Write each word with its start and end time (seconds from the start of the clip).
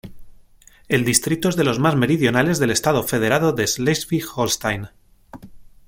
El 0.87 1.05
distrito 1.05 1.47
es 1.49 1.55
de 1.55 1.63
los 1.63 1.77
más 1.77 1.95
meridionales 1.95 2.57
del 2.57 2.71
estado 2.71 3.03
federado 3.03 3.53
de 3.53 3.67
Schleswig-Holstein. 3.67 4.89